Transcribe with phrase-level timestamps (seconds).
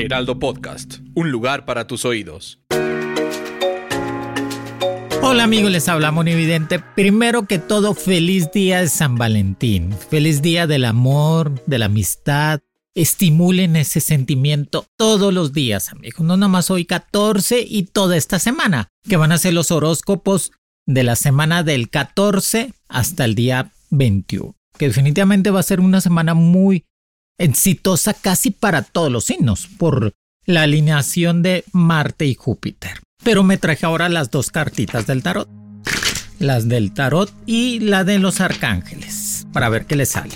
[0.00, 2.58] Heraldo Podcast, un lugar para tus oídos.
[5.22, 6.78] Hola amigos, les habla Monividente.
[6.78, 9.92] Primero que todo, feliz día de San Valentín.
[9.92, 12.60] Feliz día del amor, de la amistad.
[12.94, 16.20] Estimulen ese sentimiento todos los días, amigos.
[16.20, 20.52] No nada más hoy 14 y toda esta semana, que van a ser los horóscopos
[20.86, 24.56] de la semana del 14 hasta el día 21.
[24.78, 26.86] Que definitivamente va a ser una semana muy
[27.40, 30.12] exitosa casi para todos los signos por
[30.44, 33.00] la alineación de Marte y Júpiter.
[33.24, 35.48] Pero me traje ahora las dos cartitas del tarot.
[36.38, 39.46] Las del tarot y la de los arcángeles.
[39.52, 40.34] Para ver qué les sale.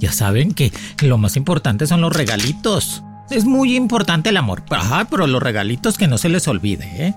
[0.00, 0.72] Ya saben que
[1.02, 3.02] lo más importante son los regalitos.
[3.30, 4.64] Es muy importante el amor.
[4.70, 7.14] Ajá, pero los regalitos que no se les olvide, ¿eh?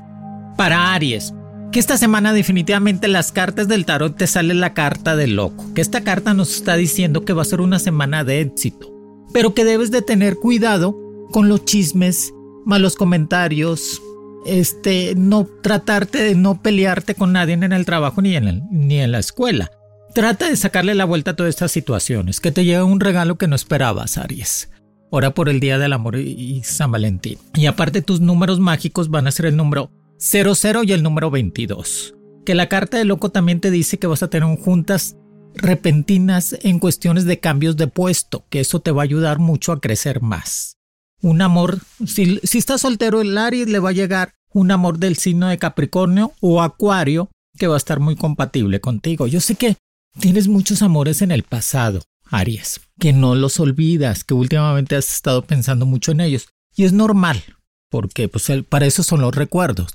[0.55, 1.33] Para Aries.
[1.71, 5.65] Que esta semana definitivamente las cartas del tarot te sale la carta del loco.
[5.73, 8.96] Que esta carta nos está diciendo que va a ser una semana de éxito.
[9.37, 10.97] Pero que debes de tener cuidado
[11.29, 12.33] con los chismes,
[12.65, 14.01] malos comentarios,
[14.47, 19.11] este, no tratarte de no pelearte con nadie en el trabajo ni en, ni en
[19.11, 19.69] la escuela.
[20.15, 23.47] Trata de sacarle la vuelta a todas estas situaciones, que te lleve un regalo que
[23.47, 24.71] no esperabas, Aries.
[25.11, 27.37] Ora por el Día del Amor y San Valentín.
[27.53, 32.15] Y aparte tus números mágicos van a ser el número 00 y el número 22.
[32.43, 35.15] Que la carta de loco también te dice que vas a tener juntas
[35.57, 39.81] repentinas en cuestiones de cambios de puesto, que eso te va a ayudar mucho a
[39.81, 40.77] crecer más.
[41.21, 45.17] Un amor, si, si estás soltero, el Aries le va a llegar un amor del
[45.17, 49.27] signo de Capricornio o Acuario que va a estar muy compatible contigo.
[49.27, 49.77] Yo sé que
[50.19, 55.45] tienes muchos amores en el pasado, Aries, que no los olvidas, que últimamente has estado
[55.45, 56.49] pensando mucho en ellos.
[56.75, 57.43] Y es normal,
[57.89, 59.93] porque pues, para eso son los recuerdos.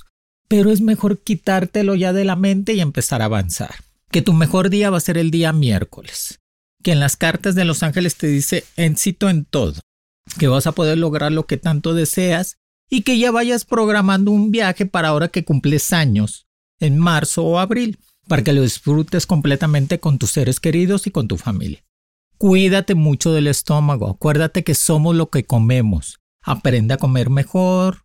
[0.48, 3.74] Pero es mejor quitártelo ya de la mente y empezar a avanzar.
[4.12, 6.40] Que tu mejor día va a ser el día miércoles.
[6.82, 9.80] Que en las cartas de los ángeles te dice éxito en todo.
[10.38, 12.58] Que vas a poder lograr lo que tanto deseas
[12.90, 16.46] y que ya vayas programando un viaje para ahora que cumples años,
[16.78, 21.26] en marzo o abril, para que lo disfrutes completamente con tus seres queridos y con
[21.26, 21.82] tu familia.
[22.36, 26.18] Cuídate mucho del estómago, acuérdate que somos lo que comemos.
[26.42, 28.02] Aprende a comer mejor,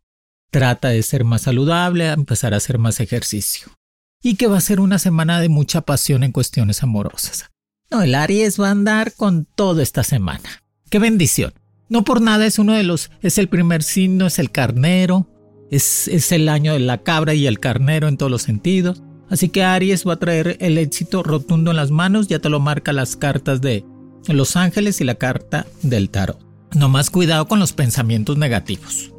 [0.51, 3.76] trata de ser más saludable, a empezar a hacer más ejercicio.
[4.21, 7.49] Y que va a ser una semana de mucha pasión en cuestiones amorosas.
[7.89, 10.63] No, el Aries va a andar con todo esta semana.
[10.89, 11.53] ¡Qué bendición!
[11.89, 15.29] No por nada es uno de los, es el primer signo, es el carnero,
[15.71, 19.03] es, es el año de la cabra y el carnero en todos los sentidos.
[19.29, 22.59] Así que Aries va a traer el éxito rotundo en las manos, ya te lo
[22.59, 23.85] marca las cartas de
[24.27, 26.39] los ángeles y la carta del tarot.
[26.75, 29.13] No más cuidado con los pensamientos negativos.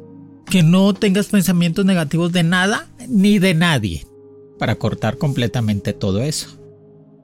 [0.45, 4.05] Que no tengas pensamientos negativos de nada ni de nadie
[4.59, 6.49] para cortar completamente todo eso.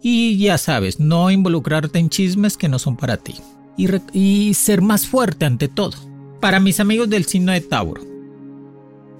[0.01, 3.35] Y ya sabes, no involucrarte en chismes que no son para ti
[4.13, 5.93] y, ser más fuerte ante todo.
[6.39, 8.01] Para mis amigos del signo de Tauro,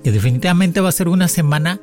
[0.04, 1.80] que definitivamente va a ser una semana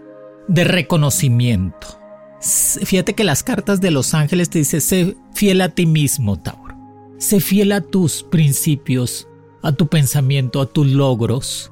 [0.48, 1.98] de reconocimiento.
[2.40, 6.76] Fíjate que las cartas de los ángeles te dicen, sé fiel a ti mismo, Tauro.
[7.18, 9.28] Sé fiel a tus principios,
[9.62, 11.71] a tu pensamiento, a tus logros.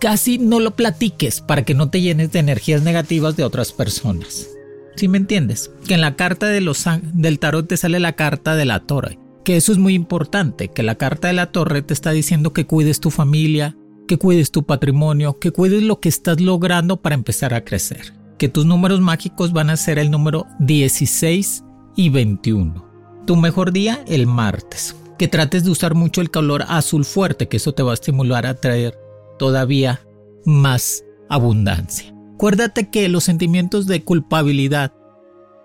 [0.00, 4.48] Casi no lo platiques para que no te llenes de energías negativas de otras personas.
[4.96, 5.70] ¿Sí me entiendes?
[5.86, 9.18] Que en la carta de los, del tarot te sale la carta de la torre
[9.48, 12.66] que eso es muy importante, que la carta de la torre te está diciendo que
[12.66, 17.54] cuides tu familia, que cuides tu patrimonio, que cuides lo que estás logrando para empezar
[17.54, 18.12] a crecer.
[18.36, 21.64] Que tus números mágicos van a ser el número 16
[21.96, 23.24] y 21.
[23.26, 24.94] Tu mejor día el martes.
[25.18, 28.44] Que trates de usar mucho el color azul fuerte, que eso te va a estimular
[28.44, 28.98] a traer
[29.38, 30.00] todavía
[30.44, 32.14] más abundancia.
[32.34, 34.92] Acuérdate que los sentimientos de culpabilidad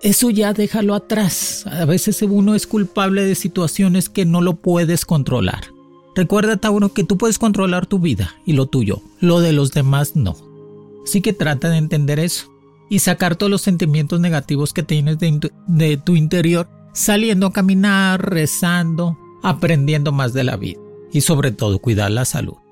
[0.03, 1.65] eso ya déjalo atrás.
[1.65, 5.63] A veces uno es culpable de situaciones que no lo puedes controlar.
[6.13, 10.17] Recuerda, Tauro, que tú puedes controlar tu vida y lo tuyo, lo de los demás
[10.17, 10.35] no.
[11.05, 12.51] Así que trata de entender eso
[12.89, 18.29] y sacar todos los sentimientos negativos que tienes de, de tu interior, saliendo a caminar,
[18.29, 20.81] rezando, aprendiendo más de la vida
[21.13, 22.62] y sobre todo cuidar la salud.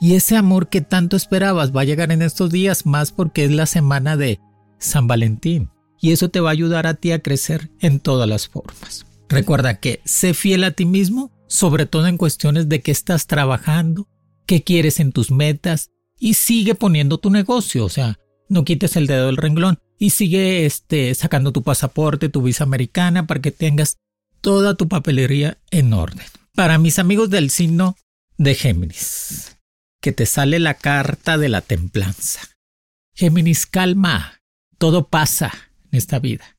[0.00, 3.50] Y ese amor que tanto esperabas va a llegar en estos días más porque es
[3.50, 4.40] la semana de
[4.78, 5.68] San Valentín
[6.00, 9.04] y eso te va a ayudar a ti a crecer en todas las formas.
[9.28, 14.08] Recuerda que sé fiel a ti mismo, sobre todo en cuestiones de qué estás trabajando,
[14.46, 18.18] qué quieres en tus metas y sigue poniendo tu negocio, o sea,
[18.48, 23.26] no quites el dedo del renglón y sigue este, sacando tu pasaporte, tu visa americana
[23.26, 23.98] para que tengas
[24.40, 26.26] toda tu papelería en orden.
[26.54, 27.96] Para mis amigos del signo
[28.38, 29.59] de Géminis,
[30.00, 32.40] que te sale la carta de la templanza.
[33.14, 34.40] Géminis, calma,
[34.78, 35.52] todo pasa
[35.90, 36.56] en esta vida.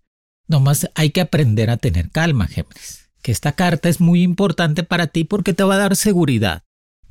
[0.47, 3.09] Nomás hay que aprender a tener calma, Géminis.
[3.21, 6.63] Que esta carta es muy importante para ti porque te va a dar seguridad,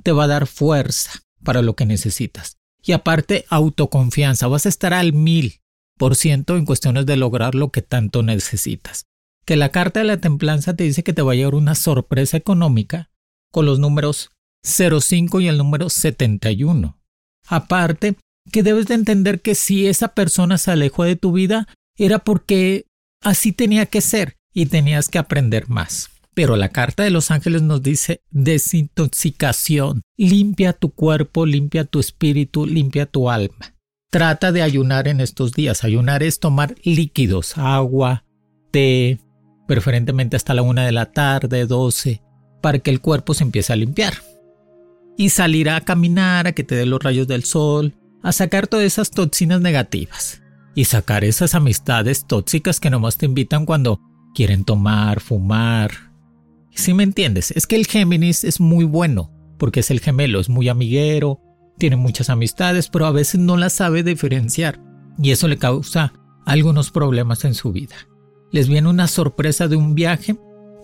[0.03, 2.59] te va a dar fuerza para lo que necesitas.
[2.83, 4.47] Y aparte, autoconfianza.
[4.47, 5.61] Vas a estar al mil
[5.97, 9.07] por ciento en cuestiones de lograr lo que tanto necesitas.
[9.45, 12.37] Que la carta de la templanza te dice que te va a llegar una sorpresa
[12.37, 13.11] económica
[13.51, 14.31] con los números
[14.63, 16.99] 05 y el número 71.
[17.47, 18.17] Aparte,
[18.51, 22.87] que debes de entender que si esa persona se alejó de tu vida, era porque
[23.23, 26.11] así tenía que ser y tenías que aprender más.
[26.35, 30.03] Pero la carta de los ángeles nos dice desintoxicación.
[30.17, 33.75] Limpia tu cuerpo, limpia tu espíritu, limpia tu alma.
[34.11, 35.85] Trata de ayunar en estos días.
[35.85, 38.25] Ayunar es tomar líquidos, agua,
[38.71, 39.19] té,
[39.67, 42.23] preferentemente hasta la una de la tarde, 12,
[42.61, 44.15] para que el cuerpo se empiece a limpiar.
[45.21, 48.87] Y salir a caminar, a que te dé los rayos del sol, a sacar todas
[48.87, 50.41] esas toxinas negativas.
[50.75, 54.01] Y sacar esas amistades tóxicas que nomás te invitan cuando
[54.35, 55.91] quieren tomar, fumar,
[56.71, 60.49] si me entiendes, es que el Géminis es muy bueno, porque es el gemelo, es
[60.49, 61.39] muy amiguero,
[61.77, 64.81] tiene muchas amistades, pero a veces no las sabe diferenciar
[65.23, 66.15] y eso le causa
[66.47, 67.97] algunos problemas en su vida.
[68.53, 70.35] Les viene una sorpresa de un viaje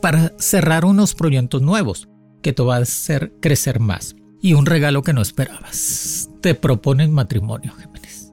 [0.03, 2.09] para cerrar unos proyectos nuevos
[2.43, 6.31] que te va a hacer crecer más y un regalo que no esperabas.
[6.41, 8.33] Te proponen matrimonio, Géminis.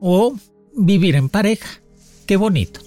[0.00, 0.34] O
[0.76, 1.68] vivir en pareja.
[2.26, 2.80] Qué bonito.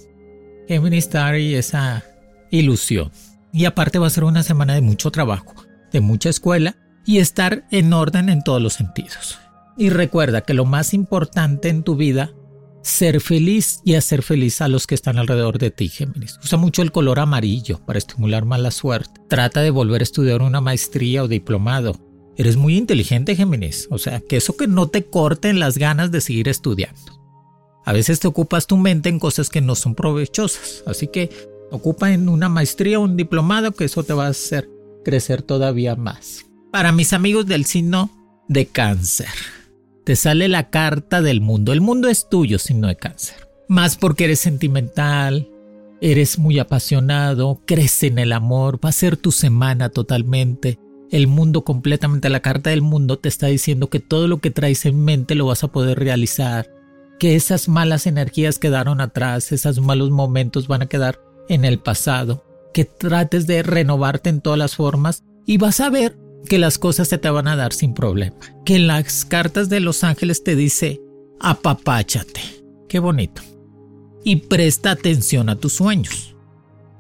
[0.67, 2.03] Géminis trae esa
[2.51, 3.12] ilusión.
[3.53, 5.53] Y aparte va a ser una semana de mucho trabajo,
[5.91, 6.75] de mucha escuela
[7.06, 9.38] y estar en orden en todos los sentidos.
[9.77, 12.31] Y recuerda que lo más importante en tu vida,
[12.81, 16.39] ser feliz y hacer feliz a los que están alrededor de ti, Géminis.
[16.44, 19.21] Usa mucho el color amarillo para estimular más la suerte.
[19.27, 21.95] Trata de volver a estudiar una maestría o diplomado.
[22.38, 23.88] Eres muy inteligente, Géminis.
[23.92, 27.00] O sea, que eso que no te corten las ganas de seguir estudiando.
[27.86, 30.84] A veces te ocupas tu mente en cosas que no son provechosas.
[30.88, 31.30] Así que
[31.72, 34.70] Ocupa en una maestría o un diplomado que eso te va a hacer
[35.04, 36.46] crecer todavía más.
[36.72, 38.12] Para mis amigos del signo
[38.48, 39.28] de cáncer,
[40.04, 41.74] te sale la carta del mundo.
[41.74, 43.50] El mundo es tuyo, signo de cáncer.
[43.68, 45.50] Más porque eres sentimental,
[46.02, 50.80] eres muy apasionado, crees en el amor, va a ser tu semana totalmente.
[51.12, 54.86] El mundo completamente, la carta del mundo te está diciendo que todo lo que traes
[54.86, 56.69] en mente lo vas a poder realizar,
[57.19, 62.44] que esas malas energías quedaron atrás, esos malos momentos van a quedar en el pasado,
[62.74, 67.08] que trates de renovarte en todas las formas y vas a ver que las cosas
[67.08, 68.38] se te van a dar sin problema.
[68.66, 71.01] Que en las cartas de los ángeles te dice,
[71.40, 72.42] apapáchate.
[72.88, 73.42] Qué bonito.
[74.24, 76.35] Y presta atención a tus sueños.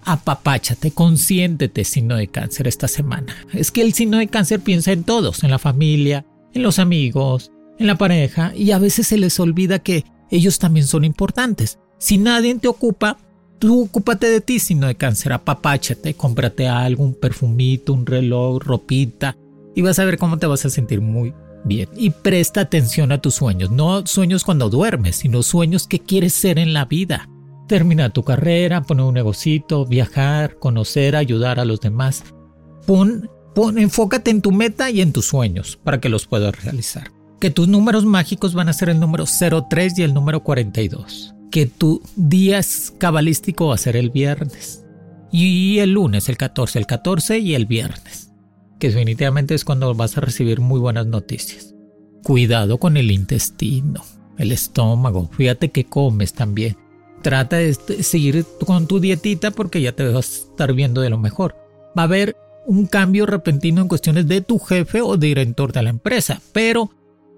[0.05, 3.35] Apapáchate, consiéntete, signo de cáncer, esta semana.
[3.53, 7.51] Es que el signo de cáncer piensa en todos, en la familia, en los amigos,
[7.79, 11.79] en la pareja, y a veces se les olvida que ellos también son importantes.
[11.97, 13.17] Si nadie te ocupa,
[13.59, 19.37] Tú ocúpate de ti, sino de cáncer, apapáchate, cómprate algo, un perfumito, un reloj, ropita,
[19.73, 21.89] y vas a ver cómo te vas a sentir muy bien.
[21.95, 26.59] Y presta atención a tus sueños, no sueños cuando duermes, sino sueños que quieres ser
[26.59, 27.29] en la vida.
[27.67, 32.23] Termina tu carrera, poner un negocito, viajar, conocer, ayudar a los demás.
[32.85, 37.11] Pon, pon, enfócate en tu meta y en tus sueños para que los puedas realizar.
[37.39, 41.67] Que tus números mágicos van a ser el número 03 y el número 42 que
[41.67, 42.59] tu día
[42.97, 44.83] cabalístico va a ser el viernes.
[45.31, 48.33] Y el lunes, el 14, el 14 y el viernes.
[48.77, 51.73] Que definitivamente es cuando vas a recibir muy buenas noticias.
[52.23, 54.03] Cuidado con el intestino,
[54.37, 55.29] el estómago.
[55.31, 56.75] Fíjate que comes también.
[57.25, 61.17] Trata de seguir con tu dietita porque ya te vas a estar viendo de lo
[61.17, 61.55] mejor.
[61.97, 65.89] Va a haber un cambio repentino en cuestiones de tu jefe o director de la
[65.89, 66.91] empresa, pero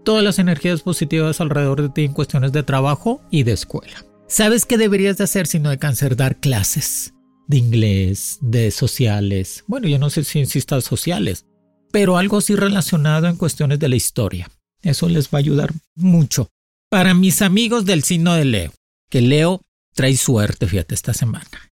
[0.03, 4.03] todas las energías positivas alrededor de ti en cuestiones de trabajo y de escuela.
[4.27, 6.17] ¿Sabes qué deberías de hacer si no de cáncer?
[6.17, 7.13] Dar clases
[7.47, 9.63] de inglés, de sociales.
[9.67, 11.45] Bueno, yo no sé si insistas sociales,
[11.93, 14.51] pero algo así relacionado en cuestiones de la historia.
[14.81, 16.49] Eso les va a ayudar mucho.
[16.89, 18.73] Para mis amigos del signo de Leo,
[19.09, 19.61] que Leo
[19.97, 21.71] trae suerte, fíjate, esta semana.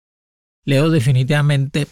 [0.66, 1.88] Leo definitivamente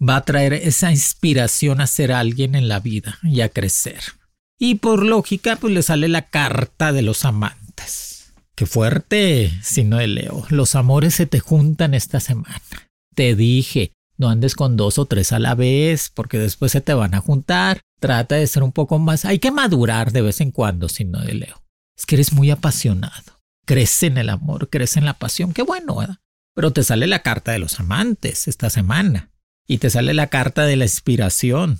[0.00, 4.00] va a traer esa inspiración a ser alguien en la vida y a crecer.
[4.58, 8.32] Y por lógica, pues le sale la carta de los amantes.
[8.56, 9.52] Qué fuerte,
[9.84, 10.44] no de Leo.
[10.48, 12.60] Los amores se te juntan esta semana.
[13.14, 16.92] Te dije, No andes con dos o tres a la vez, porque después se te
[16.92, 17.80] van a juntar.
[18.00, 19.24] Trata de ser un poco más.
[19.24, 21.62] Hay que madurar de vez en cuando, si no de Leo.
[21.96, 23.39] Es que eres muy apasionado.
[23.66, 25.52] Crece en el amor, crece en la pasión.
[25.52, 26.16] Qué bueno, ¿verdad?
[26.54, 29.30] Pero te sale la carta de los amantes esta semana.
[29.66, 31.78] Y te sale la carta de la inspiración.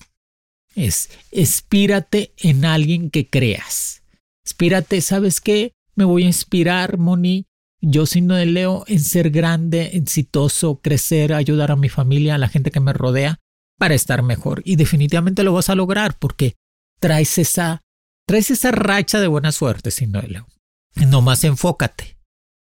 [0.77, 4.03] Es, espírate en alguien que creas.
[4.45, 5.73] Espírate, ¿sabes qué?
[5.97, 7.47] Me voy a inspirar, Moni,
[7.81, 12.49] yo signo de Leo en ser grande, exitoso, crecer, ayudar a mi familia, a la
[12.49, 13.41] gente que me rodea
[13.79, 14.63] para estar mejor.
[14.65, 16.57] Y definitivamente lo vas a lograr porque
[17.01, 17.83] traes esa,
[18.27, 20.47] traes esa racha de buena suerte, signo de Leo.
[20.95, 22.19] Nomás enfócate,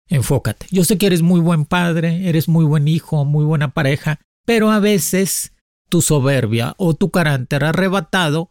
[0.08, 0.68] enfócate.
[0.72, 4.72] Yo sé que eres muy buen padre, eres muy buen hijo, muy buena pareja, pero
[4.72, 5.54] a veces
[5.90, 8.50] tu soberbia o tu carácter arrebatado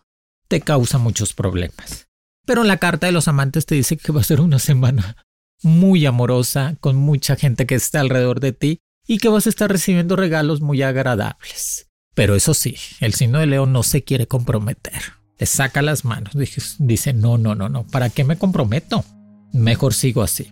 [0.48, 2.08] te causa muchos problemas.
[2.44, 5.16] Pero la carta de los amantes te dice que va a ser una semana
[5.62, 9.70] muy amorosa, con mucha gente que está alrededor de ti y que vas a estar
[9.70, 11.88] recibiendo regalos muy agradables.
[12.14, 15.00] Pero eso sí, el signo de León no se quiere comprometer.
[15.38, 16.34] Le saca las manos.
[16.78, 19.04] Dice, no, no, no, no, ¿para qué me comprometo?
[19.52, 20.48] Mejor sigo así.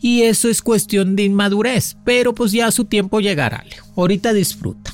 [0.00, 3.64] Y eso es cuestión de inmadurez, pero pues ya su tiempo llegará.
[3.96, 4.92] Ahorita disfruta.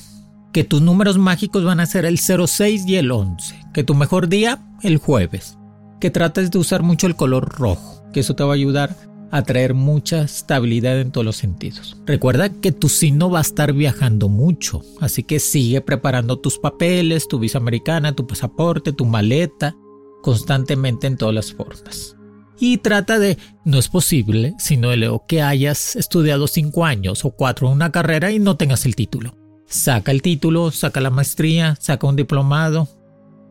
[0.52, 3.54] Que tus números mágicos van a ser el 06 y el 11.
[3.72, 5.56] Que tu mejor día, el jueves.
[6.00, 8.94] Que trates de usar mucho el color rojo, que eso te va a ayudar
[9.30, 11.96] a traer mucha estabilidad en todos los sentidos.
[12.06, 17.28] Recuerda que tu signo va a estar viajando mucho, así que sigue preparando tus papeles,
[17.28, 19.76] tu visa americana, tu pasaporte, tu maleta,
[20.22, 22.17] constantemente en todas las formas.
[22.60, 27.68] Y trata de, no es posible, sino leo que hayas estudiado cinco años o cuatro
[27.68, 29.36] en una carrera y no tengas el título.
[29.66, 32.88] Saca el título, saca la maestría, saca un diplomado.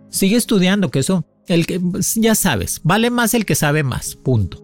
[0.10, 1.80] Sigue estudiando, que eso, el que,
[2.16, 4.64] ya sabes, vale más el que sabe más, punto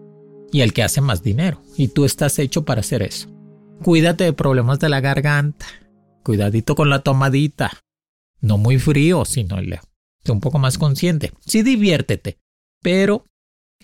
[0.52, 1.62] y el que hace más dinero.
[1.76, 3.28] Y tú estás hecho para hacer eso.
[3.84, 5.66] Cuídate de problemas de la garganta.
[6.24, 7.72] Cuidadito con la tomadita.
[8.40, 9.58] No muy frío, sino
[10.24, 11.34] sé un poco más consciente.
[11.46, 12.38] Sí, diviértete,
[12.82, 13.26] pero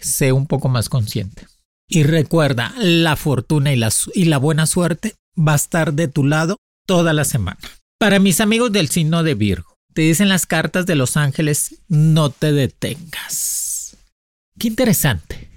[0.01, 1.48] sé un poco más consciente.
[1.88, 6.24] Y recuerda, la fortuna y la, y la buena suerte va a estar de tu
[6.24, 7.60] lado toda la semana.
[8.00, 12.29] Para mis amigos del signo de Virgo, te dicen las cartas de los ángeles, no
[12.29, 13.98] te detengas.
[14.58, 15.50] Qué interesante.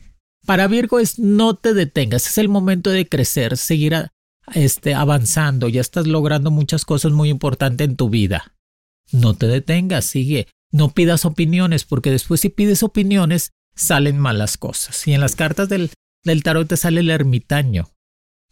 [0.47, 4.09] Para Virgo es no te detengas, es el momento de crecer, seguir
[4.55, 8.55] este, avanzando, ya estás logrando muchas cosas muy importantes en tu vida.
[9.13, 15.07] No te detengas, sigue, no pidas opiniones, porque después si pides opiniones salen malas cosas.
[15.07, 15.91] Y en las cartas del,
[16.43, 17.91] tarot te sale el ermitaño.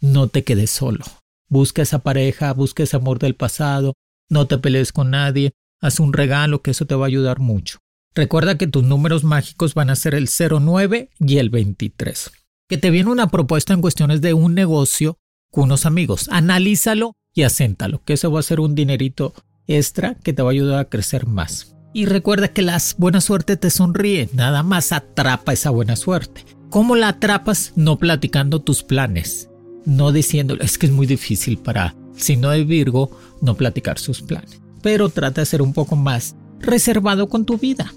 [0.01, 1.05] No te quedes solo.
[1.49, 3.95] Busca esa pareja, busca ese amor del pasado,
[4.29, 7.79] no te pelees con nadie, haz un regalo que eso te va a ayudar mucho.
[8.15, 12.31] Recuerda que tus números mágicos van a ser el 09 y el 23.
[12.69, 15.19] Que te viene una propuesta en cuestiones de un negocio
[15.51, 16.29] con unos amigos.
[16.31, 19.35] Analízalo y aséntalo, que eso va a ser un dinerito
[19.67, 21.75] extra que te va a ayudar a crecer más.
[21.93, 26.45] Y recuerda que la buena suerte te sonríe, nada más atrapa esa buena suerte.
[26.69, 27.73] ¿Cómo la atrapas?
[27.75, 29.51] No platicando tus planes,
[29.85, 33.11] no diciéndolo, es que es muy difícil para, si no de Virgo,
[33.43, 34.61] no platicar sus planes.
[34.83, 37.93] Pero trata de ser un poco más reservado con tu vida.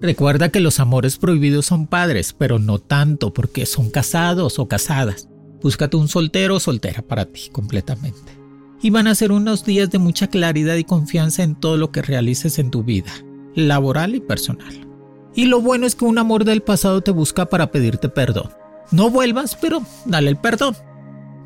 [0.00, 5.28] Recuerda que los amores prohibidos son padres, pero no tanto porque son casados o casadas.
[5.62, 8.39] Búscate un soltero o soltera para ti completamente.
[8.82, 12.02] Y van a ser unos días de mucha claridad y confianza en todo lo que
[12.02, 13.12] realices en tu vida,
[13.54, 14.86] laboral y personal.
[15.34, 18.50] Y lo bueno es que un amor del pasado te busca para pedirte perdón.
[18.90, 20.76] No vuelvas, pero dale el perdón,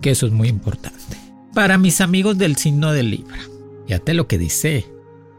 [0.01, 1.17] que eso es muy importante.
[1.53, 3.39] Para mis amigos del signo de Libra,
[3.87, 4.87] fíjate lo que dice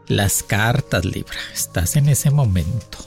[0.08, 1.36] las cartas, Libra.
[1.52, 2.98] Estás en ese momento.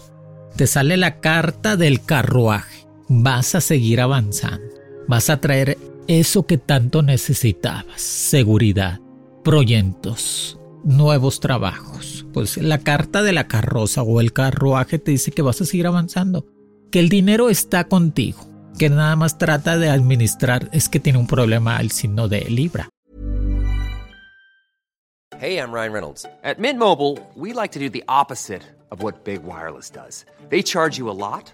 [0.56, 2.88] Te sale la carta del carruaje.
[3.08, 4.68] Vas a seguir avanzando.
[5.08, 5.78] Vas a traer
[6.10, 8.02] eso que tanto necesitabas.
[8.02, 9.00] Seguridad,
[9.44, 12.26] proyectos, nuevos trabajos.
[12.34, 15.86] Pues la carta de la carroza o el carruaje te dice que vas a seguir
[15.86, 16.48] avanzando.
[16.92, 18.40] Que el dinero está contigo.
[18.80, 20.70] Que nada más trata de administrar.
[20.74, 22.90] Es que tiene un problema el signo de Libra.
[25.40, 26.26] Hey, I'm Ryan Reynolds.
[26.44, 30.26] At Mint Mobile, we like to do the opposite of what Big Wireless does.
[30.50, 31.54] They charge you a lot,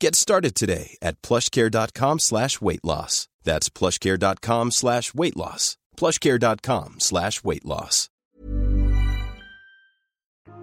[0.00, 3.28] Get started today at plushcare.com slash weight loss.
[3.44, 5.76] That's plushcare.com slash weight loss.
[5.96, 8.10] plushcare.com slash weight loss.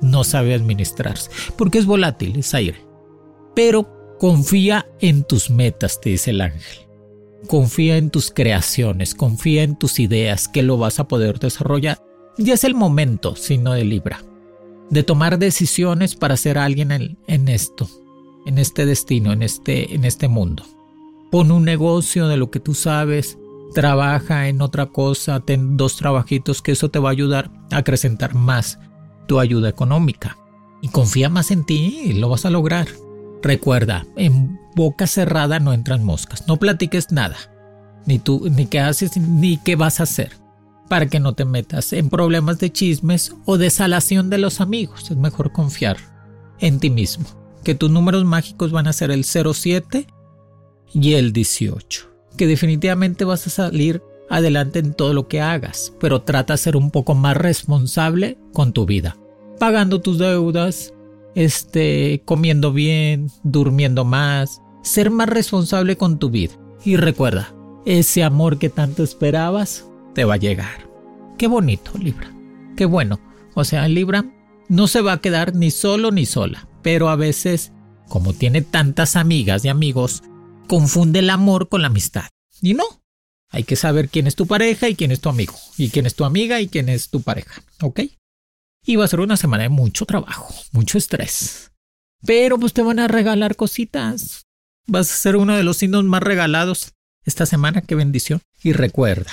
[0.01, 2.85] no sabe administrarse, porque es volátil, es aire.
[3.55, 6.87] Pero confía en tus metas, te dice el ángel.
[7.47, 11.99] Confía en tus creaciones, confía en tus ideas, que lo vas a poder desarrollar.
[12.37, 14.23] Ya es el momento, no de Libra,
[14.89, 17.89] de tomar decisiones para ser alguien en, en esto,
[18.45, 20.63] en este destino, en este, en este mundo.
[21.29, 23.37] Pon un negocio de lo que tú sabes,
[23.73, 28.35] trabaja en otra cosa, ten dos trabajitos que eso te va a ayudar a acrecentar
[28.35, 28.79] más
[29.27, 30.37] tu ayuda económica.
[30.81, 32.87] Y confía más en ti lo vas a lograr.
[33.41, 36.47] Recuerda, en boca cerrada no entran moscas.
[36.47, 37.37] No platiques nada.
[38.05, 40.31] Ni tú, ni qué haces, ni qué vas a hacer.
[40.89, 45.09] Para que no te metas en problemas de chismes o de salación de los amigos.
[45.09, 45.97] Es mejor confiar
[46.59, 47.40] en ti mismo.
[47.63, 50.07] Que tus números mágicos van a ser el 07
[50.93, 52.09] y el 18.
[52.37, 56.75] Que definitivamente vas a salir adelante en todo lo que hagas, pero trata de ser
[56.77, 59.17] un poco más responsable con tu vida,
[59.59, 60.93] pagando tus deudas,
[61.35, 66.53] este, comiendo bien, durmiendo más, ser más responsable con tu vida.
[66.83, 67.53] Y recuerda,
[67.85, 70.89] ese amor que tanto esperabas te va a llegar.
[71.37, 72.31] Qué bonito, Libra.
[72.77, 73.19] Qué bueno.
[73.53, 74.25] O sea, Libra
[74.71, 77.73] no se va a quedar ni solo ni sola, pero a veces,
[78.07, 80.23] como tiene tantas amigas y amigos,
[80.69, 82.29] confunde el amor con la amistad.
[82.61, 82.85] Y no,
[83.49, 86.15] hay que saber quién es tu pareja y quién es tu amigo, y quién es
[86.15, 87.99] tu amiga y quién es tu pareja, ¿ok?
[88.85, 91.73] Y va a ser una semana de mucho trabajo, mucho estrés.
[92.25, 94.45] Pero pues te van a regalar cositas.
[94.87, 96.93] Vas a ser uno de los signos más regalados
[97.25, 98.39] esta semana, qué bendición.
[98.63, 99.31] Y recuerda,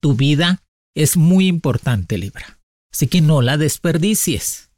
[0.00, 0.62] tu vida
[0.94, 2.60] es muy importante, Libra.
[2.94, 4.70] Así que no la desperdicies.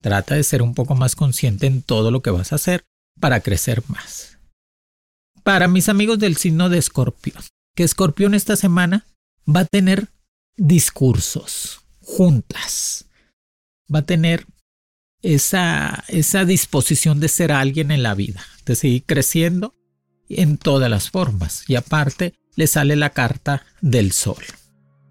[0.00, 2.86] Trata de ser un poco más consciente en todo lo que vas a hacer
[3.20, 4.38] para crecer más.
[5.42, 7.42] Para mis amigos del signo de Escorpión,
[7.74, 9.04] que Escorpión esta semana
[9.46, 10.08] va a tener
[10.56, 13.04] discursos, juntas,
[13.94, 14.46] va a tener
[15.20, 19.74] esa, esa disposición de ser alguien en la vida, de seguir creciendo
[20.30, 21.64] en todas las formas.
[21.68, 24.42] Y aparte le sale la carta del sol,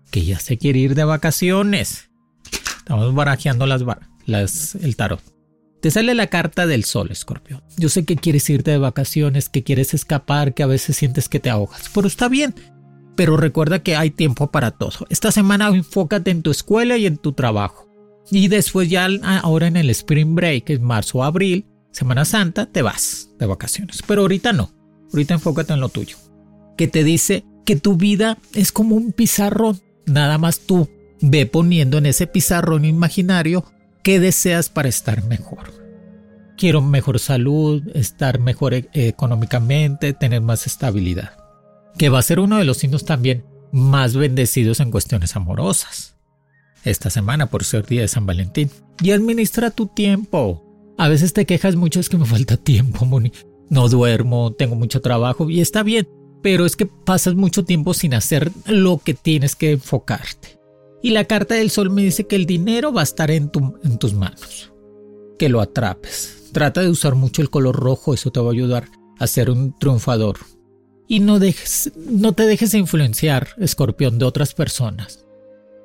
[0.09, 2.09] que ya se quiere ir de vacaciones.
[2.77, 3.83] Estamos barajeando las,
[4.25, 5.21] las, el tarot.
[5.81, 7.61] Te sale la carta del sol, escorpión.
[7.77, 11.39] Yo sé que quieres irte de vacaciones, que quieres escapar, que a veces sientes que
[11.39, 12.55] te ahogas, pero está bien.
[13.15, 15.05] Pero recuerda que hay tiempo para todo.
[15.09, 17.87] Esta semana enfócate en tu escuela y en tu trabajo.
[18.31, 19.07] Y después ya
[19.43, 24.01] ahora en el Spring Break, es marzo o abril, Semana Santa, te vas de vacaciones.
[24.05, 24.71] Pero ahorita no.
[25.13, 26.17] Ahorita enfócate en lo tuyo.
[26.77, 29.79] Que te dice que tu vida es como un pizarrón.
[30.05, 30.89] Nada más tú
[31.21, 33.65] ve poniendo en ese pizarrón imaginario
[34.03, 35.73] qué deseas para estar mejor.
[36.57, 41.31] Quiero mejor salud, estar mejor e-, económicamente, tener más estabilidad.
[41.97, 46.15] Que va a ser uno de los signos también más bendecidos en cuestiones amorosas.
[46.83, 48.69] Esta semana por ser día de San Valentín.
[49.01, 50.93] Y administra tu tiempo.
[50.97, 53.31] A veces te quejas mucho, es que me falta tiempo, Moni.
[53.69, 56.07] No duermo, tengo mucho trabajo y está bien,
[56.43, 60.59] pero es que pasas mucho tiempo sin hacer lo que tienes que enfocarte.
[61.05, 64.15] Y la carta del sol me dice que el dinero va a estar en, tus
[64.15, 64.73] manos.
[65.37, 66.49] Que lo atrapes.
[66.51, 68.87] Trata de usar mucho el color rojo, eso te va a ayudar
[69.19, 70.37] a ser un triunfador.
[71.07, 75.27] Y no, dejes, no te dejes influenciar, escorpión, de otras personas.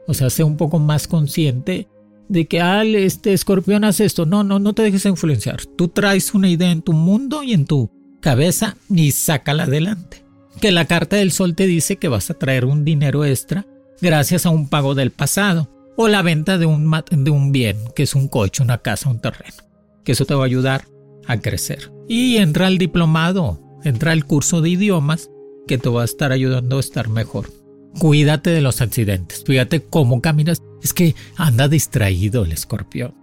[0.06, 1.87] O sea, sé un poco más consciente
[2.30, 4.24] de que, ah, este escorpión hace esto.
[4.24, 5.66] No, no, no te dejes influenciar.
[5.76, 10.24] Tú traes una idea en tu mundo y en tu cabeza y sácala adelante.
[10.62, 13.66] Que la carta del sol te dice que vas a traer un dinero extra
[14.01, 18.05] gracias a un pago del pasado o la venta de un, de un bien, que
[18.05, 19.63] es un coche, una casa, un terreno,
[20.05, 20.87] que eso te va a ayudar
[21.27, 21.93] a crecer.
[22.09, 25.31] Y entra al diplomado, entra al curso de idiomas
[25.67, 27.53] que te va a estar ayudando a estar mejor.
[27.99, 30.63] Cuídate de los accidentes, fíjate cómo caminas.
[30.83, 33.15] Es que anda distraído el escorpión.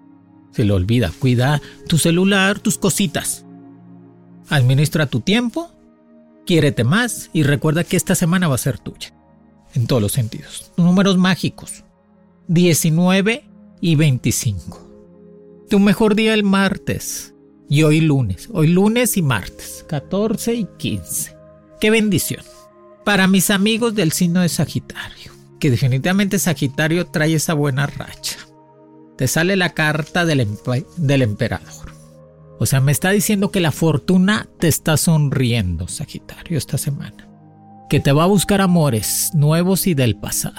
[0.52, 3.46] Se le olvida, cuida tu celular, tus cositas.
[4.50, 5.72] Administra tu tiempo,
[6.46, 9.17] quiérete más y recuerda que esta semana va a ser tuya
[9.78, 10.72] en todos los sentidos.
[10.76, 11.84] Números mágicos.
[12.48, 13.48] 19
[13.80, 15.66] y 25.
[15.70, 17.34] Tu mejor día el martes
[17.70, 18.50] y hoy lunes.
[18.52, 21.36] Hoy lunes y martes, 14 y 15.
[21.80, 22.44] Qué bendición.
[23.06, 28.38] Para mis amigos del signo de Sagitario, que definitivamente Sagitario trae esa buena racha.
[29.18, 30.48] Te sale la carta del,
[30.98, 31.92] del emperador.
[32.60, 37.27] O sea, me está diciendo que la fortuna te está sonriendo, Sagitario, esta semana.
[37.90, 40.56] Que te va a buscar amores nuevos y del pasado.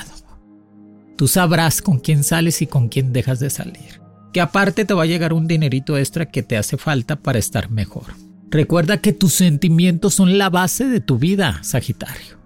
[1.16, 4.00] Tú sabrás con quién sales y con quién dejas de salir.
[4.32, 7.70] Que aparte te va a llegar un dinerito extra que te hace falta para estar
[7.70, 8.04] mejor.
[8.50, 12.38] Recuerda que tus sentimientos son la base de tu vida, Sagitario.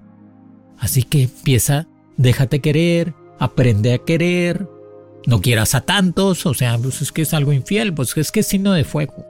[0.79, 4.67] Así que empieza, déjate querer, aprende a querer,
[5.27, 8.41] no quieras a tantos, o sea, pues es que es algo infiel, pues es que
[8.41, 9.25] es signo de fuego.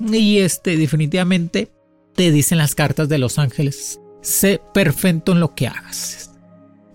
[0.00, 1.70] Y este, definitivamente,
[2.14, 6.32] te dicen las cartas de los ángeles, sé perfecto en lo que hagas.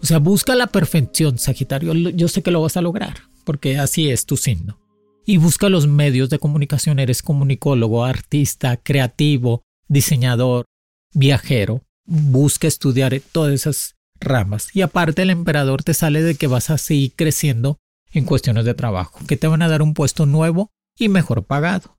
[0.02, 1.94] O sea, busca la perfección, Sagitario.
[1.94, 4.80] Yo sé que lo vas a lograr, porque así es tu signo.
[5.26, 7.00] Y busca los medios de comunicación.
[7.00, 10.66] Eres comunicólogo, artista, creativo, diseñador,
[11.14, 11.82] viajero.
[12.06, 14.70] Busca estudiar todas esas ramas.
[14.76, 17.78] Y aparte el emperador te sale de que vas a seguir creciendo
[18.12, 21.96] en cuestiones de trabajo, que te van a dar un puesto nuevo y mejor pagado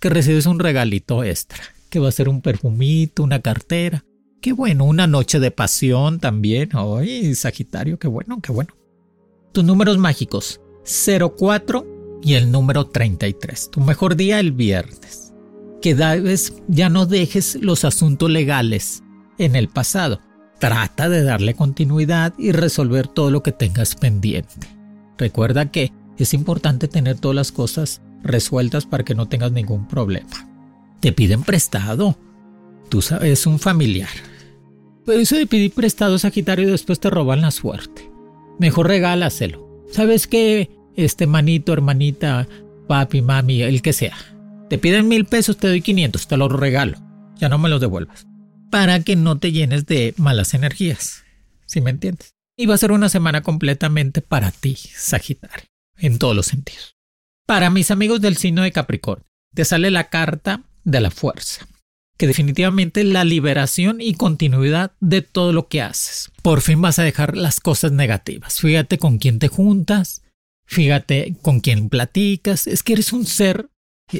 [0.00, 4.04] que recibes un regalito extra, que va a ser un perfumito, una cartera.
[4.40, 6.70] Qué bueno, una noche de pasión también.
[6.72, 8.74] Ay, Sagitario, qué bueno, qué bueno.
[9.52, 10.60] Tus números mágicos,
[11.36, 13.70] 04 y el número 33.
[13.70, 15.34] Tu mejor día el viernes.
[15.82, 15.94] Que
[16.68, 19.02] ya no dejes los asuntos legales
[19.36, 20.20] en el pasado.
[20.58, 24.68] Trata de darle continuidad y resolver todo lo que tengas pendiente.
[25.18, 30.48] Recuerda que es importante tener todas las cosas resueltas para que no tengas ningún problema.
[31.00, 32.16] Te piden prestado.
[32.88, 34.08] Tú sabes, un familiar.
[35.06, 38.10] Eso de pedir prestado, Sagitario, y después te roban la suerte.
[38.58, 39.84] Mejor regálaselo.
[39.90, 40.70] ¿Sabes qué?
[40.96, 42.46] Este manito, hermanita,
[42.86, 44.16] papi, mami, el que sea.
[44.68, 46.98] Te piden mil pesos, te doy 500, te los regalo.
[47.36, 48.26] Ya no me los devuelvas.
[48.70, 51.24] Para que no te llenes de malas energías.
[51.66, 52.34] ¿Sí me entiendes?
[52.56, 56.96] Y va a ser una semana completamente para ti, Sagitario, en todos los sentidos.
[57.46, 61.66] Para mis amigos del signo de Capricornio, te sale la carta de la fuerza,
[62.20, 66.30] que definitivamente la liberación y continuidad de todo lo que haces.
[66.42, 68.60] Por fin vas a dejar las cosas negativas.
[68.60, 70.22] Fíjate con quién te juntas,
[70.66, 72.66] fíjate con quién platicas.
[72.66, 73.70] Es que eres un ser.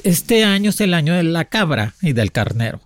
[0.03, 2.81] Este año es el año de la cabra y del carnero,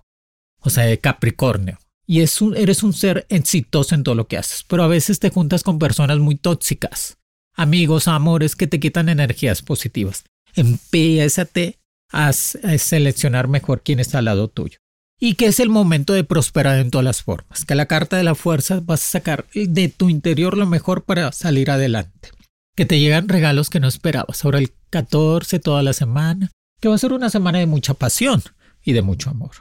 [0.59, 1.79] o sea, de Capricornio.
[2.05, 5.29] Y es eres un ser exitoso en todo lo que haces, pero a veces te
[5.29, 7.17] juntas con personas muy tóxicas,
[7.53, 10.25] amigos, amores que te quitan energías positivas
[10.55, 11.79] empiézate
[12.11, 14.79] a seleccionar mejor quién está al lado tuyo.
[15.19, 17.65] Y que es el momento de prosperar en todas las formas.
[17.65, 21.31] Que la carta de la fuerza vas a sacar de tu interior lo mejor para
[21.31, 22.29] salir adelante.
[22.75, 24.43] Que te llegan regalos que no esperabas.
[24.43, 26.51] Ahora el 14 toda la semana.
[26.81, 28.43] Que va a ser una semana de mucha pasión
[28.83, 29.51] y de mucho amor.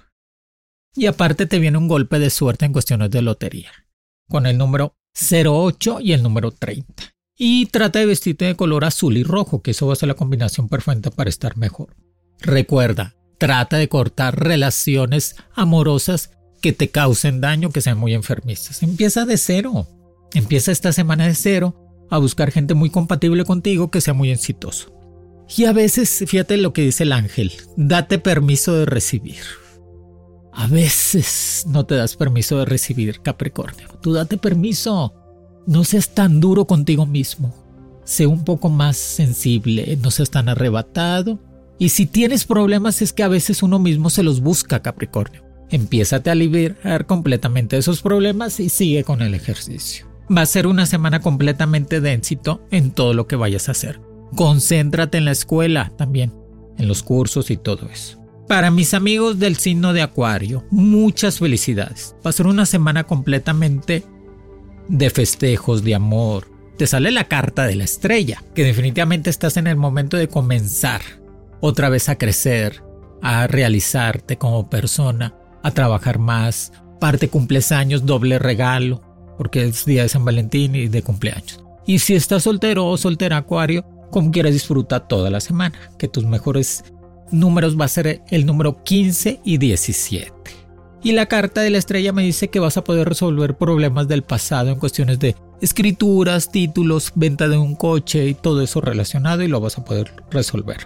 [0.96, 3.70] Y aparte te viene un golpe de suerte en cuestiones de lotería.
[4.28, 7.14] Con el número 08 y el número 30.
[7.36, 10.14] Y trata de vestirte de color azul y rojo, que eso va a ser la
[10.14, 11.96] combinación perfecta para estar mejor.
[12.40, 16.30] Recuerda, trata de cortar relaciones amorosas
[16.62, 18.82] que te causen daño, que sean muy enfermizas.
[18.82, 19.86] Empieza de cero.
[20.32, 24.92] Empieza esta semana de cero a buscar gente muy compatible contigo que sea muy exitoso.
[25.56, 29.42] Y a veces, fíjate lo que dice el ángel, date permiso de recibir.
[30.52, 33.88] A veces no te das permiso de recibir, Capricornio.
[34.00, 35.12] Tú date permiso.
[35.66, 37.54] No seas tan duro contigo mismo.
[38.04, 41.40] Sé un poco más sensible, no seas tan arrebatado.
[41.78, 45.42] Y si tienes problemas es que a veces uno mismo se los busca, Capricornio.
[45.70, 50.06] Empiézate a liberar completamente esos problemas y sigue con el ejercicio.
[50.34, 54.00] Va a ser una semana completamente de éxito en todo lo que vayas a hacer.
[54.36, 56.32] Concéntrate en la escuela también,
[56.78, 58.20] en los cursos y todo eso.
[58.48, 62.14] Para mis amigos del signo de Acuario, muchas felicidades.
[62.24, 64.04] Va a ser una semana completamente
[64.88, 66.48] de festejos, de amor.
[66.76, 71.00] Te sale la carta de la estrella, que definitivamente estás en el momento de comenzar
[71.60, 72.82] otra vez a crecer,
[73.22, 76.72] a realizarte como persona, a trabajar más.
[77.00, 79.00] Parte cumples años, doble regalo,
[79.36, 81.62] porque es día de San Valentín y de cumpleaños.
[81.86, 86.24] Y si estás soltero o soltera acuario, como quieras disfruta toda la semana, que tus
[86.24, 86.84] mejores
[87.30, 90.32] números va a ser el número 15 y 17.
[91.02, 94.22] Y la carta de la estrella me dice que vas a poder resolver problemas del
[94.22, 99.48] pasado en cuestiones de escrituras, títulos, venta de un coche y todo eso relacionado y
[99.48, 100.78] lo vas a poder resolver.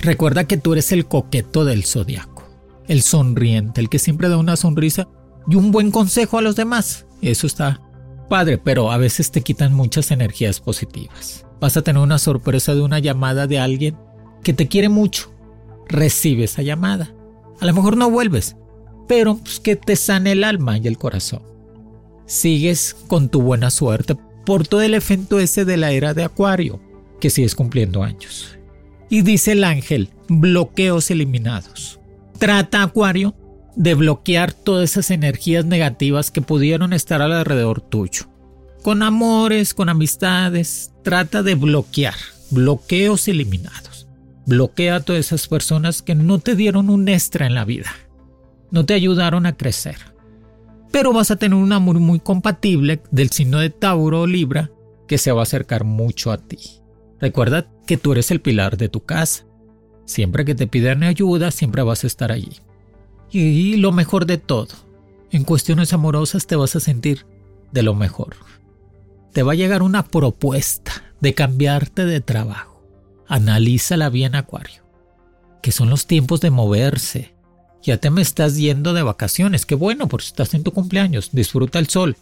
[0.00, 2.44] Recuerda que tú eres el coqueto del zodiaco,
[2.88, 5.08] el sonriente, el que siempre da una sonrisa
[5.46, 7.06] y un buen consejo a los demás.
[7.20, 7.82] Eso está
[8.30, 11.44] padre, pero a veces te quitan muchas energías positivas.
[11.60, 13.96] Vas a tener una sorpresa de una llamada de alguien
[14.42, 15.30] que te quiere mucho.
[15.86, 17.12] Recibe esa llamada.
[17.60, 18.56] A lo mejor no vuelves,
[19.06, 21.42] pero pues, que te sane el alma y el corazón.
[22.24, 26.80] Sigues con tu buena suerte por todo el efecto ese de la era de Acuario,
[27.20, 28.59] que sigues cumpliendo años.
[29.10, 31.98] Y dice el ángel, bloqueos eliminados.
[32.38, 33.34] Trata Acuario
[33.76, 38.24] de bloquear todas esas energías negativas que pudieron estar alrededor tuyo.
[38.82, 42.14] Con amores, con amistades, trata de bloquear,
[42.50, 44.08] bloqueos eliminados.
[44.46, 47.90] Bloquea a todas esas personas que no te dieron un extra en la vida,
[48.70, 49.96] no te ayudaron a crecer.
[50.90, 54.70] Pero vas a tener un amor muy compatible del signo de Tauro o Libra
[55.06, 56.58] que se va a acercar mucho a ti.
[57.20, 59.46] Recuerda que tú eres el pilar de tu casa.
[60.04, 62.60] Siempre que te pidan ayuda, siempre vas a estar allí.
[63.32, 64.68] Y lo mejor de todo,
[65.32, 67.26] en cuestiones amorosas te vas a sentir
[67.72, 68.36] de lo mejor.
[69.32, 72.80] Te va a llegar una propuesta de cambiarte de trabajo.
[73.26, 74.84] Analízala bien, Acuario.
[75.60, 77.34] Que son los tiempos de moverse.
[77.82, 79.66] Ya te me estás yendo de vacaciones.
[79.66, 81.30] Qué bueno, porque estás en tu cumpleaños.
[81.32, 82.16] Disfruta el sol.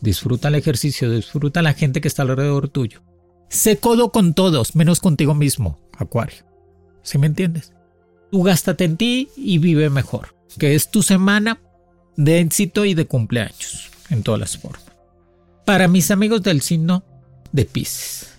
[0.00, 1.10] Disfruta el ejercicio.
[1.10, 3.02] Disfruta la gente que está alrededor tuyo.
[3.48, 6.44] Sé codo con todos, menos contigo mismo, Acuario.
[7.02, 7.72] ¿Sí me entiendes?
[8.30, 11.60] Tú gástate en ti y vive mejor, que es tu semana
[12.16, 14.84] de éxito y de cumpleaños, en todas las formas.
[15.64, 17.04] Para mis amigos del signo
[17.52, 18.34] de Pisces,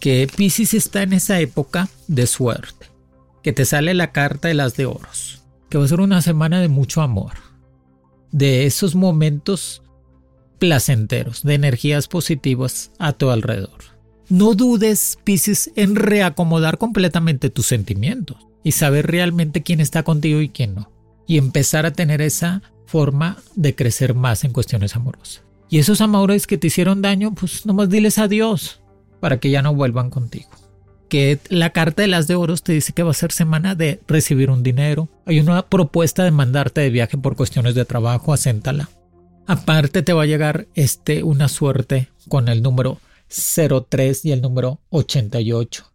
[0.00, 2.90] que Pisces está en esa época de suerte,
[3.42, 6.60] que te sale la carta de las de oros, que va a ser una semana
[6.60, 7.32] de mucho amor,
[8.30, 9.82] de esos momentos
[10.58, 13.93] placenteros, de energías positivas a tu alrededor.
[14.28, 20.48] No dudes, Pisces, en reacomodar completamente tus sentimientos y saber realmente quién está contigo y
[20.48, 20.90] quién no.
[21.26, 25.42] Y empezar a tener esa forma de crecer más en cuestiones amorosas.
[25.68, 28.80] Y esos amores que te hicieron daño, pues nomás diles adiós
[29.20, 30.48] para que ya no vuelvan contigo.
[31.08, 34.00] Que la carta de las de oros te dice que va a ser semana de
[34.06, 35.08] recibir un dinero.
[35.26, 38.88] Hay una propuesta de mandarte de viaje por cuestiones de trabajo, acéntala.
[39.46, 42.98] Aparte te va a llegar este una suerte con el número
[43.34, 45.94] 03 y el número 88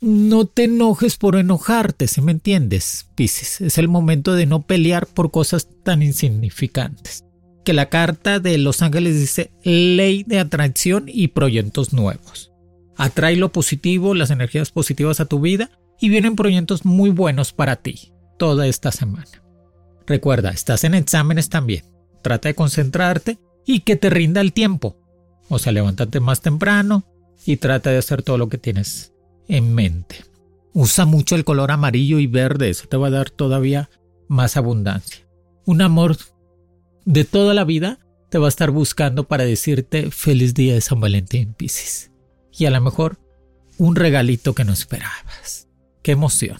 [0.00, 3.60] no te enojes por enojarte, si me entiendes, Pisces.
[3.60, 7.24] Es el momento de no pelear por cosas tan insignificantes.
[7.64, 12.50] Que la carta de Los Ángeles dice ley de atracción y proyectos nuevos.
[12.96, 17.76] Atrae lo positivo, las energías positivas a tu vida y vienen proyectos muy buenos para
[17.76, 19.42] ti toda esta semana.
[20.06, 21.84] Recuerda, estás en exámenes también.
[22.22, 24.96] Trata de concentrarte y que te rinda el tiempo.
[25.50, 27.04] O sea, levántate más temprano
[27.44, 29.12] y trata de hacer todo lo que tienes
[29.48, 30.24] en mente.
[30.72, 33.90] Usa mucho el color amarillo y verde, eso te va a dar todavía
[34.28, 35.26] más abundancia.
[35.66, 36.16] Un amor
[37.04, 37.98] de toda la vida
[38.30, 42.12] te va a estar buscando para decirte feliz día de San Valentín, Piscis.
[42.56, 43.18] Y a lo mejor
[43.76, 45.68] un regalito que no esperabas.
[46.02, 46.58] Qué emoción.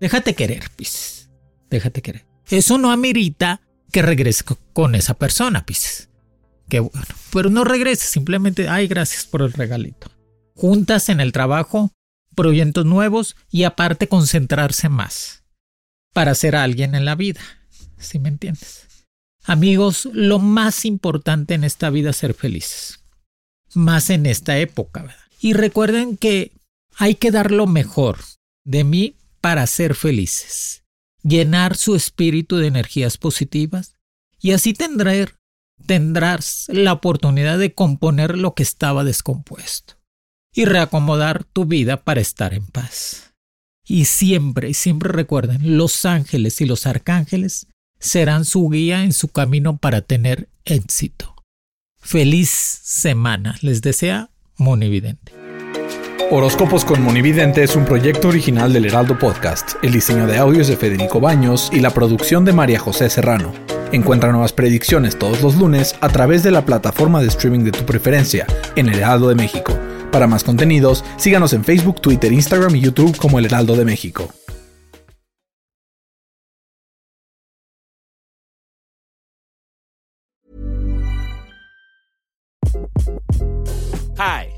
[0.00, 1.28] Déjate querer, Piscis.
[1.70, 2.24] Déjate querer.
[2.48, 6.08] Eso no amerita que regreses con esa persona, Piscis.
[6.68, 7.06] Qué bueno.
[7.32, 10.10] Pero no regreses, simplemente, ay, gracias por el regalito.
[10.54, 11.92] Juntas en el trabajo,
[12.34, 15.44] proyectos nuevos y aparte concentrarse más
[16.12, 17.40] para ser alguien en la vida.
[17.98, 18.86] ¿Sí me entiendes?
[19.44, 23.00] Amigos, lo más importante en esta vida es ser felices.
[23.74, 25.02] Más en esta época.
[25.02, 25.16] ¿verdad?
[25.40, 26.52] Y recuerden que
[26.96, 28.18] hay que dar lo mejor
[28.64, 30.84] de mí para ser felices.
[31.22, 33.94] Llenar su espíritu de energías positivas
[34.40, 34.74] y así
[35.86, 39.94] tendrás la oportunidad de componer lo que estaba descompuesto
[40.54, 43.34] y reacomodar tu vida para estar en paz.
[43.86, 47.66] Y siempre, siempre recuerden, los ángeles y los arcángeles
[47.98, 51.34] serán su guía en su camino para tener éxito.
[52.00, 55.32] Feliz semana, les desea Monividente.
[56.30, 59.82] Horóscopos con Monividente es un proyecto original del Heraldo Podcast.
[59.82, 63.77] El diseño de audios de Federico Baños y la producción de María José Serrano.
[63.90, 67.86] Encuentra nuevas predicciones todos los lunes a través de la plataforma de streaming de tu
[67.86, 68.46] preferencia
[68.76, 69.72] en El Heraldo de México.
[70.12, 74.28] Para más contenidos, síganos en Facebook, Twitter, Instagram y YouTube como El Heraldo de México.
[84.18, 84.50] Hi,